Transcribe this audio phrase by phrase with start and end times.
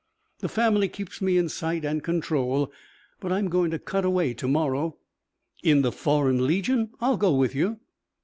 [0.39, 2.71] The family keeps me in sight and control.
[3.19, 4.97] But I'm going to cut away to morrow."
[5.63, 6.89] "In the Foreign Legion?
[7.01, 7.77] I'll go with you."